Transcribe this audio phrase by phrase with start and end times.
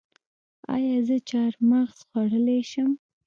[0.73, 2.91] ایا زه چهارمغز خوړلی شم؟